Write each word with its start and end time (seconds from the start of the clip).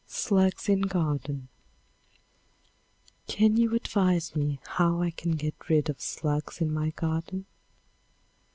Slugs 0.07 0.67
in 0.67 0.81
Garden. 0.81 1.47
Can 3.27 3.55
you 3.55 3.75
advise 3.75 4.35
me 4.35 4.59
how 4.65 4.99
I 4.99 5.11
can 5.11 5.33
get 5.33 5.53
rid 5.69 5.91
of 5.91 6.01
slugs 6.01 6.59
in 6.59 6.73
my 6.73 6.89
garden? 6.89 7.45